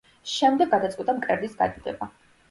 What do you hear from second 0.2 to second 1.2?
შემდეგ გადაწყვიტა